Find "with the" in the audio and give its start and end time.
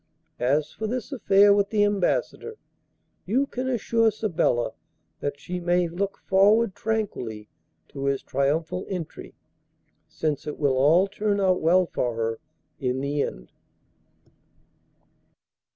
1.53-1.83